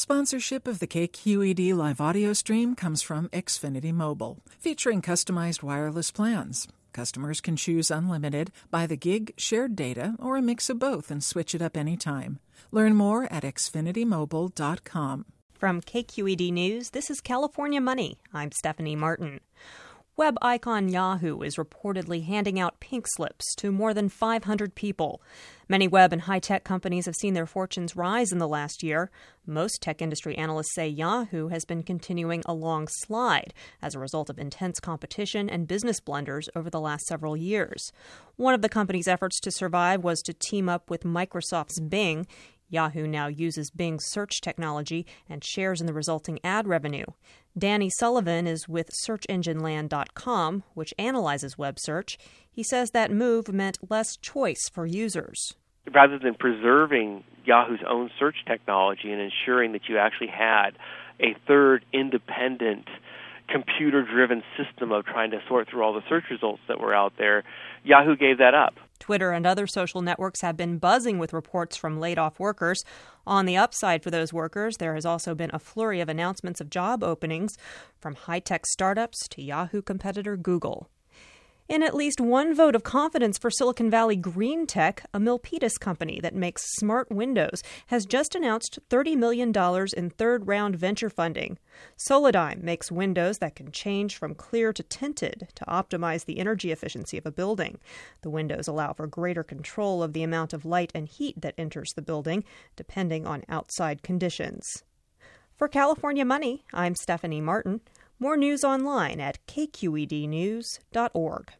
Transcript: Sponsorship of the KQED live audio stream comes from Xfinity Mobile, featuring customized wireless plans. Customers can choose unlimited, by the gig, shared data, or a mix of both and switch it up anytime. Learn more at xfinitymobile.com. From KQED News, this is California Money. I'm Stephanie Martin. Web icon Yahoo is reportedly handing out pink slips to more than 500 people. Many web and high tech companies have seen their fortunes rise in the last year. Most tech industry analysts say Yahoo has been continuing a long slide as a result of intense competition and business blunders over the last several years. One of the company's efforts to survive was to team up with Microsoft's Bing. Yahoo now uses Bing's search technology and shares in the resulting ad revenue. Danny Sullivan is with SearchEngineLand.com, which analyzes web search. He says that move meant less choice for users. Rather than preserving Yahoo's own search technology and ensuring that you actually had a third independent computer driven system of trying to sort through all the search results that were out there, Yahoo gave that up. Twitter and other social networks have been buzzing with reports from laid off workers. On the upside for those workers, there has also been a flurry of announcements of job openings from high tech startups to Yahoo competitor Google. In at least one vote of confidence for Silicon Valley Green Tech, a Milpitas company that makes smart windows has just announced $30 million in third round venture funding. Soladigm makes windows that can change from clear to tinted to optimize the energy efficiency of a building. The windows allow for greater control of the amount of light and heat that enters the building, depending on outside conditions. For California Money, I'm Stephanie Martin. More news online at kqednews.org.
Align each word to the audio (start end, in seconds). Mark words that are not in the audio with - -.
Sponsorship 0.00 0.66
of 0.66 0.78
the 0.78 0.86
KQED 0.86 1.74
live 1.74 2.00
audio 2.00 2.32
stream 2.32 2.74
comes 2.74 3.02
from 3.02 3.28
Xfinity 3.34 3.92
Mobile, 3.92 4.38
featuring 4.58 5.02
customized 5.02 5.62
wireless 5.62 6.10
plans. 6.10 6.66
Customers 6.94 7.42
can 7.42 7.54
choose 7.54 7.90
unlimited, 7.90 8.50
by 8.70 8.86
the 8.86 8.96
gig, 8.96 9.34
shared 9.36 9.76
data, 9.76 10.14
or 10.18 10.38
a 10.38 10.42
mix 10.42 10.70
of 10.70 10.78
both 10.78 11.10
and 11.10 11.22
switch 11.22 11.54
it 11.54 11.60
up 11.60 11.76
anytime. 11.76 12.38
Learn 12.72 12.94
more 12.94 13.30
at 13.30 13.42
xfinitymobile.com. 13.42 15.26
From 15.52 15.82
KQED 15.82 16.50
News, 16.50 16.90
this 16.90 17.10
is 17.10 17.20
California 17.20 17.82
Money. 17.82 18.16
I'm 18.32 18.52
Stephanie 18.52 18.96
Martin. 18.96 19.40
Web 20.20 20.36
icon 20.42 20.90
Yahoo 20.90 21.40
is 21.40 21.56
reportedly 21.56 22.26
handing 22.26 22.60
out 22.60 22.78
pink 22.78 23.06
slips 23.08 23.54
to 23.54 23.72
more 23.72 23.94
than 23.94 24.10
500 24.10 24.74
people. 24.74 25.22
Many 25.66 25.88
web 25.88 26.12
and 26.12 26.20
high 26.20 26.40
tech 26.40 26.62
companies 26.62 27.06
have 27.06 27.14
seen 27.14 27.32
their 27.32 27.46
fortunes 27.46 27.96
rise 27.96 28.30
in 28.30 28.36
the 28.36 28.46
last 28.46 28.82
year. 28.82 29.10
Most 29.46 29.80
tech 29.80 30.02
industry 30.02 30.36
analysts 30.36 30.74
say 30.74 30.86
Yahoo 30.86 31.48
has 31.48 31.64
been 31.64 31.82
continuing 31.82 32.42
a 32.44 32.52
long 32.52 32.86
slide 32.86 33.54
as 33.80 33.94
a 33.94 33.98
result 33.98 34.28
of 34.28 34.38
intense 34.38 34.78
competition 34.78 35.48
and 35.48 35.66
business 35.66 36.00
blunders 36.00 36.50
over 36.54 36.68
the 36.68 36.80
last 36.80 37.06
several 37.06 37.34
years. 37.34 37.90
One 38.36 38.52
of 38.52 38.60
the 38.60 38.68
company's 38.68 39.08
efforts 39.08 39.40
to 39.40 39.50
survive 39.50 40.04
was 40.04 40.20
to 40.24 40.34
team 40.34 40.68
up 40.68 40.90
with 40.90 41.02
Microsoft's 41.02 41.80
Bing. 41.80 42.26
Yahoo 42.70 43.06
now 43.06 43.26
uses 43.26 43.70
Bing's 43.70 44.06
search 44.06 44.40
technology 44.40 45.04
and 45.28 45.44
shares 45.44 45.80
in 45.80 45.86
the 45.86 45.92
resulting 45.92 46.38
ad 46.42 46.66
revenue. 46.66 47.04
Danny 47.58 47.90
Sullivan 47.90 48.46
is 48.46 48.68
with 48.68 48.90
SearchEngineLand.com, 49.06 50.62
which 50.74 50.94
analyzes 50.98 51.58
web 51.58 51.78
search. 51.78 52.16
He 52.50 52.62
says 52.62 52.90
that 52.92 53.10
move 53.10 53.52
meant 53.52 53.90
less 53.90 54.16
choice 54.16 54.68
for 54.72 54.86
users. 54.86 55.54
Rather 55.92 56.18
than 56.18 56.34
preserving 56.34 57.24
Yahoo's 57.44 57.80
own 57.88 58.10
search 58.18 58.36
technology 58.46 59.10
and 59.10 59.20
ensuring 59.20 59.72
that 59.72 59.88
you 59.88 59.98
actually 59.98 60.28
had 60.28 60.70
a 61.18 61.36
third 61.46 61.84
independent 61.92 62.86
computer 63.50 64.04
driven 64.04 64.42
system 64.56 64.92
of 64.92 65.04
trying 65.04 65.30
to 65.32 65.38
sort 65.48 65.68
through 65.68 65.82
all 65.82 65.92
the 65.92 66.02
search 66.08 66.24
results 66.30 66.60
that 66.68 66.80
were 66.80 66.94
out 66.94 67.14
there, 67.18 67.42
Yahoo 67.84 68.16
gave 68.16 68.38
that 68.38 68.54
up. 68.54 68.74
Twitter 68.98 69.32
and 69.32 69.46
other 69.46 69.66
social 69.66 70.02
networks 70.02 70.42
have 70.42 70.56
been 70.56 70.78
buzzing 70.78 71.18
with 71.18 71.32
reports 71.32 71.76
from 71.76 71.98
laid 71.98 72.18
off 72.18 72.38
workers. 72.38 72.82
On 73.26 73.46
the 73.46 73.56
upside 73.56 74.02
for 74.02 74.10
those 74.10 74.32
workers, 74.32 74.76
there 74.78 74.94
has 74.94 75.06
also 75.06 75.34
been 75.34 75.50
a 75.52 75.58
flurry 75.58 76.00
of 76.00 76.08
announcements 76.08 76.60
of 76.60 76.70
job 76.70 77.02
openings 77.02 77.52
from 77.98 78.14
high 78.14 78.40
tech 78.40 78.66
startups 78.66 79.26
to 79.28 79.42
Yahoo 79.42 79.82
competitor 79.82 80.36
Google. 80.36 80.88
In 81.70 81.82
at 81.84 81.94
least 81.94 82.20
one 82.20 82.52
vote 82.52 82.74
of 82.74 82.82
confidence 82.82 83.38
for 83.38 83.48
Silicon 83.48 83.88
Valley 83.88 84.16
Green 84.16 84.66
Tech, 84.66 85.04
a 85.14 85.20
Milpitas 85.20 85.78
company 85.78 86.18
that 86.20 86.34
makes 86.34 86.74
smart 86.74 87.12
windows 87.12 87.62
has 87.86 88.06
just 88.06 88.34
announced 88.34 88.80
$30 88.88 89.16
million 89.16 89.52
in 89.96 90.10
third 90.10 90.48
round 90.48 90.74
venture 90.74 91.08
funding. 91.08 91.58
Soladigm 91.96 92.64
makes 92.64 92.90
windows 92.90 93.38
that 93.38 93.54
can 93.54 93.70
change 93.70 94.16
from 94.16 94.34
clear 94.34 94.72
to 94.72 94.82
tinted 94.82 95.46
to 95.54 95.64
optimize 95.66 96.24
the 96.24 96.40
energy 96.40 96.72
efficiency 96.72 97.16
of 97.16 97.24
a 97.24 97.30
building. 97.30 97.78
The 98.22 98.30
windows 98.30 98.66
allow 98.66 98.92
for 98.92 99.06
greater 99.06 99.44
control 99.44 100.02
of 100.02 100.12
the 100.12 100.24
amount 100.24 100.52
of 100.52 100.64
light 100.64 100.90
and 100.92 101.06
heat 101.06 101.40
that 101.40 101.54
enters 101.56 101.92
the 101.94 102.02
building, 102.02 102.42
depending 102.74 103.28
on 103.28 103.44
outside 103.48 104.02
conditions. 104.02 104.82
For 105.54 105.68
California 105.68 106.24
Money, 106.24 106.64
I'm 106.74 106.96
Stephanie 106.96 107.40
Martin. 107.40 107.80
More 108.18 108.36
news 108.36 108.64
online 108.64 109.20
at 109.20 109.38
kqednews.org. 109.46 111.52